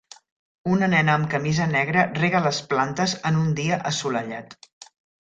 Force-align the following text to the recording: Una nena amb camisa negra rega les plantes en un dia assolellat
Una 0.75 0.89
nena 0.93 1.17
amb 1.17 1.29
camisa 1.33 1.69
negra 1.75 2.07
rega 2.23 2.43
les 2.49 2.65
plantes 2.75 3.17
en 3.31 3.41
un 3.45 3.55
dia 3.63 3.81
assolellat 3.95 4.63